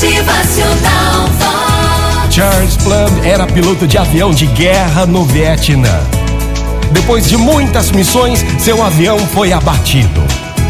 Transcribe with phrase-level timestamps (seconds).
[0.00, 1.28] Motivacional.
[2.30, 6.00] Charles Plumb era piloto de avião de guerra no Vietnã.
[6.90, 10.22] Depois de muitas missões, seu avião foi abatido.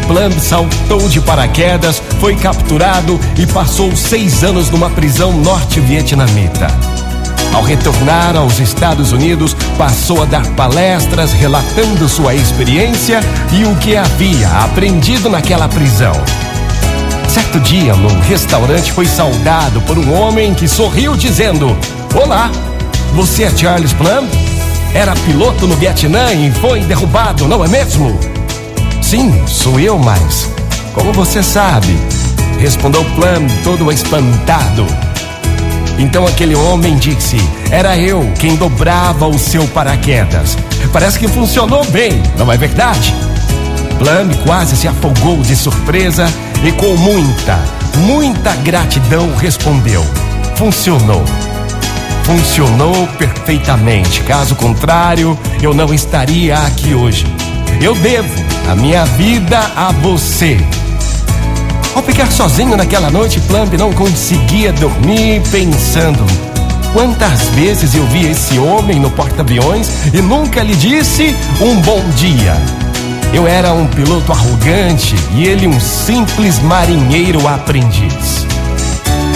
[0.05, 6.67] Plumb saltou de paraquedas, foi capturado e passou seis anos numa prisão norte-vietnamita.
[7.53, 13.21] Ao retornar aos Estados Unidos, passou a dar palestras relatando sua experiência
[13.53, 16.21] e o que havia aprendido naquela prisão.
[17.31, 21.65] Certo dia, num restaurante, foi saudado por um homem que sorriu dizendo:
[22.13, 22.51] Olá,
[23.13, 24.27] você é Charles Plumb?
[24.93, 28.19] Era piloto no Vietnã e foi derrubado, não é mesmo?
[29.01, 30.49] Sim, sou eu, mas
[30.93, 31.97] como você sabe?
[32.59, 34.85] Respondeu Plum, todo espantado.
[35.97, 37.37] Então aquele homem disse:
[37.71, 40.57] Era eu quem dobrava o seu paraquedas.
[40.91, 43.30] Parece que funcionou bem, não é verdade?
[44.01, 46.25] Plum quase se afogou de surpresa
[46.63, 47.59] e com muita,
[47.97, 50.03] muita gratidão respondeu:
[50.55, 51.23] Funcionou.
[52.23, 54.21] Funcionou perfeitamente.
[54.21, 57.27] Caso contrário, eu não estaria aqui hoje.
[57.79, 60.57] Eu devo a minha vida a você.
[61.93, 66.25] Ao ficar sozinho naquela noite, Plumb não conseguia dormir pensando.
[66.91, 72.80] Quantas vezes eu vi esse homem no porta-aviões e nunca lhe disse um bom dia.
[73.33, 78.45] Eu era um piloto arrogante e ele um simples marinheiro aprendiz.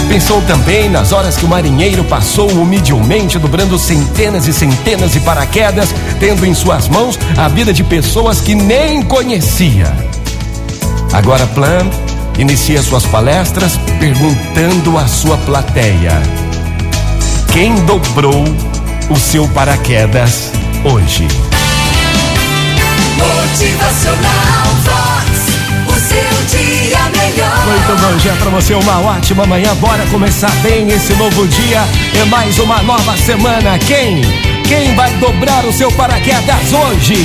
[0.08, 5.88] Pensou também nas horas que o marinheiro passou humildemente dobrando centenas e centenas de paraquedas,
[6.20, 9.92] tendo em suas mãos a vida de pessoas que nem conhecia.
[11.12, 11.90] Agora Plum
[12.38, 16.22] inicia suas palestras perguntando à sua plateia:
[17.52, 18.44] Quem dobrou
[19.10, 20.52] o seu paraquedas
[20.84, 21.26] hoje?
[23.56, 25.56] Motivacional Vox.
[25.86, 27.66] O seu dia melhor.
[27.66, 29.74] Muito bom dia pra você, uma ótima manhã.
[29.76, 31.82] Bora começar bem esse novo dia.
[32.20, 33.78] É mais uma nova semana.
[33.78, 34.20] Quem?
[34.68, 37.16] Quem vai dobrar o seu paraquedas hoje?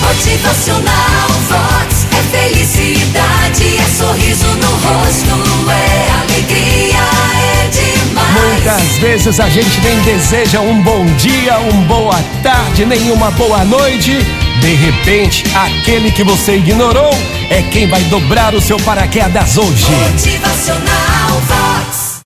[0.00, 2.06] Motivacional Vox.
[2.12, 6.96] É felicidade, é sorriso no rosto, é alegria,
[7.36, 8.54] é demais.
[8.54, 13.62] Muitas vezes a gente nem deseja um bom dia, uma boa tarde, nem uma boa
[13.66, 14.49] noite.
[14.60, 17.10] De repente, aquele que você ignorou
[17.48, 19.90] é quem vai dobrar o seu paraquedas hoje.
[19.90, 21.19] Motivacional